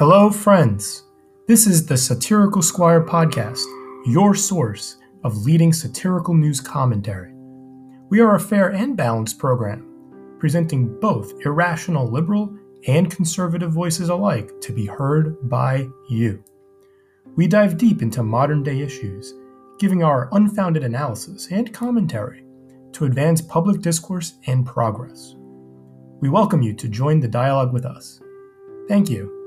[0.00, 1.02] Hello, friends.
[1.46, 3.60] This is the Satirical Squire podcast,
[4.06, 7.34] your source of leading satirical news commentary.
[8.08, 12.50] We are a fair and balanced program, presenting both irrational liberal
[12.86, 16.42] and conservative voices alike to be heard by you.
[17.36, 19.34] We dive deep into modern day issues,
[19.78, 22.42] giving our unfounded analysis and commentary
[22.92, 25.34] to advance public discourse and progress.
[26.20, 28.18] We welcome you to join the dialogue with us.
[28.88, 29.39] Thank you